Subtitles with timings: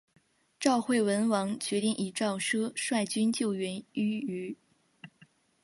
[0.59, 4.57] 赵惠文王决定让赵奢率军救援阏与。